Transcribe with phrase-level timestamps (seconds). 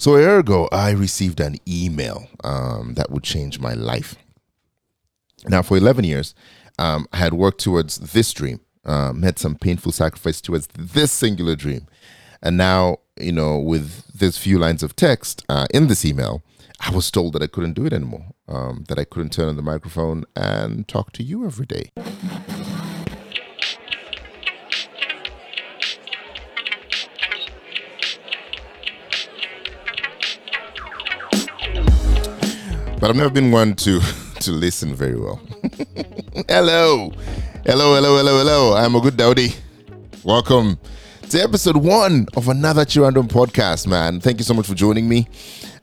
[0.00, 4.14] So a year ago, I received an email um, that would change my life.
[5.48, 6.36] Now, for 11 years,
[6.78, 11.56] um, I had worked towards this dream, um, made some painful sacrifice towards this singular
[11.56, 11.88] dream.
[12.40, 16.44] And now, you know, with this few lines of text uh, in this email,
[16.78, 19.56] I was told that I couldn't do it anymore, um, that I couldn't turn on
[19.56, 21.90] the microphone and talk to you every day.
[33.00, 34.00] But I've never been one to
[34.40, 35.40] to listen very well.
[36.48, 37.12] hello,
[37.64, 38.74] hello, hello, hello, hello.
[38.74, 39.54] I'm a good Dowdy.
[40.24, 40.80] Welcome
[41.30, 44.18] to episode one of another Ki Random podcast, man.
[44.18, 45.28] Thank you so much for joining me.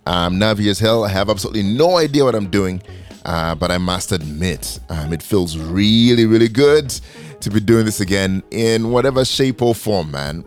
[0.06, 1.06] I'm Navi as hell.
[1.06, 2.82] I have absolutely no idea what I'm doing,
[3.24, 6.90] uh, but I must admit, um, it feels really, really good
[7.40, 10.44] to be doing this again in whatever shape or form, man.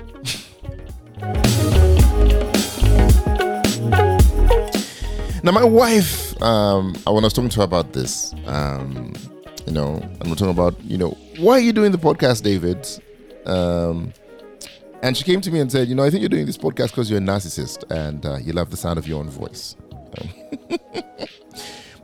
[5.43, 9.13] now, my wife um, I when I was talking to her about this, um,
[9.67, 12.87] you know, and we're talking about, you know, why are you doing the podcast, David?
[13.47, 14.13] Um,
[15.03, 16.89] and she came to me and said, you know, I think you're doing this podcast
[16.89, 19.77] because you're a narcissist and uh, you love the sound of your own voice.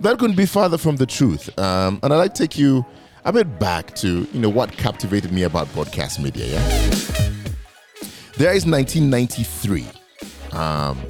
[0.00, 1.56] that couldn't be farther from the truth.
[1.58, 2.84] Um, and I'd like to take you
[3.24, 6.46] a bit back to, you know, what captivated me about broadcast media.
[6.46, 6.68] Yeah,
[8.36, 9.86] there is 1993.
[10.52, 11.00] Um,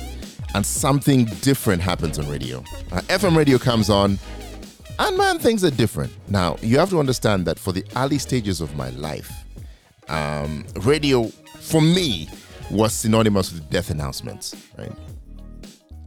[0.54, 2.58] and something different happens on radio.
[2.92, 4.18] Uh, FM radio comes on,
[4.98, 6.12] and man, things are different.
[6.28, 9.30] Now, you have to understand that for the early stages of my life,
[10.08, 11.24] um, radio
[11.60, 12.28] for me
[12.70, 14.92] was synonymous with death announcements, right?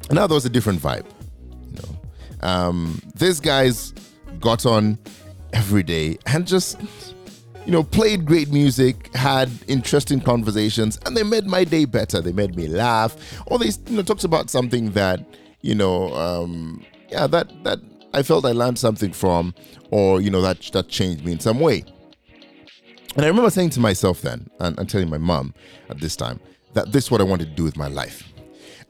[0.09, 1.05] Now there was a different vibe.
[1.51, 3.93] You know, um, these guys
[4.39, 4.97] got on
[5.53, 6.79] every day and just
[7.67, 12.21] you know, played great music, had interesting conversations, and they made my day better.
[12.21, 13.17] They made me laugh.
[13.45, 15.19] Or they, you know, talked about something that,
[15.59, 17.79] you know, um, yeah, that that
[18.13, 19.53] I felt I learned something from,
[19.91, 21.83] or you know, that that changed me in some way.
[23.17, 25.53] And I remember saying to myself then, and, and telling my mom
[25.89, 26.39] at this time,
[26.71, 28.31] that this is what I wanted to do with my life.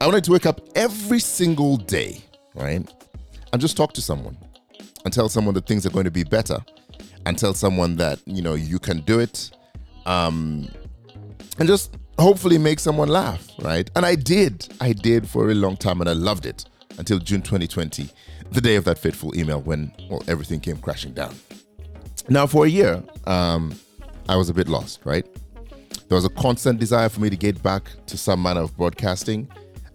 [0.00, 2.22] I wanted to wake up every single day,
[2.54, 2.88] right,
[3.52, 4.38] and just talk to someone
[5.04, 6.58] and tell someone that things are going to be better
[7.28, 9.50] and tell someone that you know you can do it
[10.06, 10.66] um
[11.58, 13.90] and just hopefully make someone laugh right?
[13.94, 14.66] And i did.
[14.80, 16.64] I did for a long time and i loved it
[16.96, 18.08] until june 2020
[18.50, 21.34] the day of that fateful email when well everything came crashing down.
[22.30, 23.78] Now for a year um
[24.30, 25.26] i was a bit lost right?
[26.08, 29.46] There was a constant desire for me to get back to some manner of broadcasting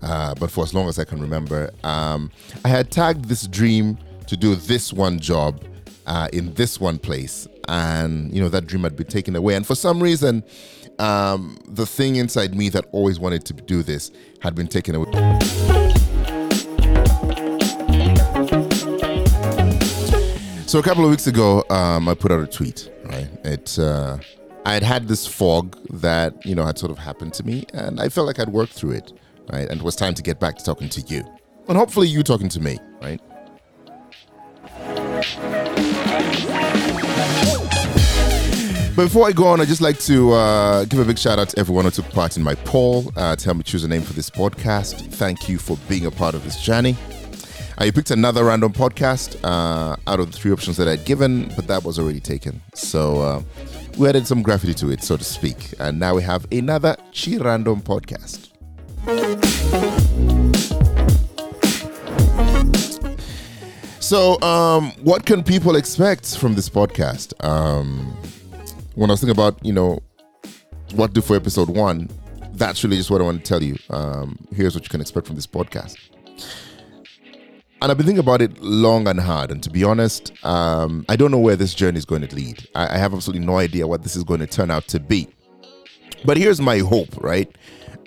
[0.03, 2.29] uh, but for as long as i can remember um,
[2.63, 5.63] i had tagged this dream to do this one job
[6.05, 9.55] uh, in this one place, and you know that dream had been taken away.
[9.55, 10.43] And for some reason,
[10.99, 15.11] um, the thing inside me that always wanted to do this had been taken away.
[20.67, 22.89] So a couple of weeks ago, um, I put out a tweet.
[23.05, 23.77] Right, it.
[23.77, 24.17] Uh,
[24.65, 27.99] I had had this fog that you know had sort of happened to me, and
[27.99, 29.13] I felt like I'd worked through it.
[29.51, 31.23] Right, and it was time to get back to talking to you,
[31.67, 32.79] and hopefully you talking to me.
[33.01, 33.21] Right.
[38.95, 41.49] But before I go on, I'd just like to uh, give a big shout out
[41.49, 44.03] to everyone who took part in my poll uh, to help me choose a name
[44.03, 45.11] for this podcast.
[45.13, 46.95] Thank you for being a part of this journey.
[47.79, 51.51] I uh, picked another random podcast uh, out of the three options that I'd given,
[51.55, 52.61] but that was already taken.
[52.75, 53.41] So uh,
[53.97, 55.73] we added some graffiti to it, so to speak.
[55.79, 58.52] And now we have another Ki Random podcast.
[64.13, 67.33] So, um, what can people expect from this podcast?
[67.43, 68.15] Um,
[68.93, 70.03] when I was thinking about, you know,
[70.93, 72.11] what do for episode one,
[72.51, 73.75] that's really just what I want to tell you.
[73.89, 75.97] Um, here's what you can expect from this podcast.
[77.81, 79.49] And I've been thinking about it long and hard.
[79.49, 82.67] And to be honest, um, I don't know where this journey is going to lead.
[82.75, 85.27] I, I have absolutely no idea what this is going to turn out to be.
[86.23, 87.51] But here's my hope, right?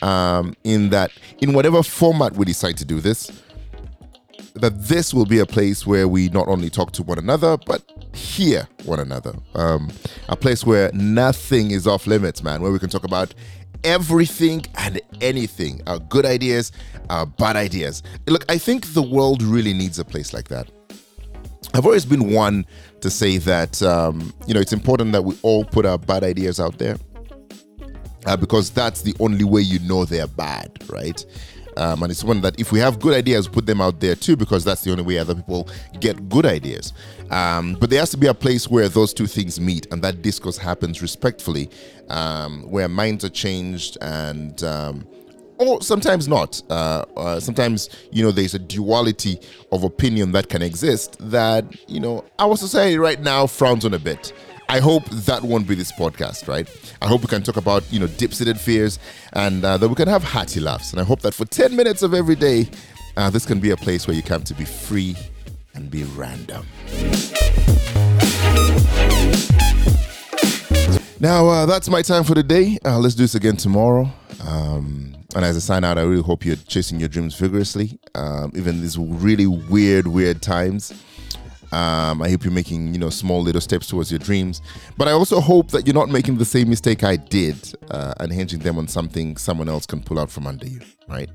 [0.03, 3.43] Um, in that, in whatever format we decide to do this,
[4.61, 7.83] that this will be a place where we not only talk to one another, but
[8.15, 9.35] hear one another.
[9.55, 9.91] Um,
[10.29, 13.35] a place where nothing is off limits, man, where we can talk about
[13.85, 16.73] everything and anything our good ideas,
[17.11, 18.03] our bad ideas.
[18.27, 20.71] Look, I think the world really needs a place like that.
[21.75, 22.65] I've always been one
[23.01, 26.59] to say that, um, you know, it's important that we all put our bad ideas
[26.59, 26.97] out there.
[28.25, 31.25] Uh, because that's the only way you know they're bad, right?
[31.77, 34.37] Um, and it's one that if we have good ideas, put them out there too,
[34.37, 35.69] because that's the only way other people
[36.01, 36.93] get good ideas.
[37.31, 40.23] Um, but there has to be a place where those two things meet and that
[40.23, 41.71] discourse happens respectfully,
[42.09, 45.07] um, where minds are changed and um,
[45.59, 46.63] or sometimes not.
[46.69, 49.39] Uh, uh, sometimes, you know, there's a duality
[49.73, 53.99] of opinion that can exist that, you know, our society right now frowns on a
[53.99, 54.33] bit.
[54.69, 56.69] I hope that won't be this podcast, right?
[57.01, 58.99] I hope we can talk about, you know, deep seated fears
[59.33, 60.91] and uh, that we can have hearty laughs.
[60.93, 62.69] And I hope that for 10 minutes of every day,
[63.17, 65.17] uh, this can be a place where you come to be free
[65.75, 66.67] and be random.
[71.21, 72.79] Now, uh, that's my time for the day.
[72.85, 74.11] Uh, let's do this again tomorrow.
[74.45, 78.53] Um, and as a sign out, I really hope you're chasing your dreams vigorously, um,
[78.55, 80.93] even these really weird, weird times.
[81.77, 84.63] Um, I hope you're making, you know, small little steps towards your dreams.
[84.97, 88.33] But I also hope that you're not making the same mistake I did uh, and
[88.33, 91.29] hinging them on something someone else can pull out from under you, right?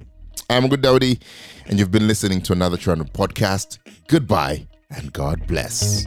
[0.49, 1.19] I'm Good Dowdy,
[1.67, 3.77] and you've been listening to another Ki Random podcast.
[4.07, 6.03] Goodbye, and God bless.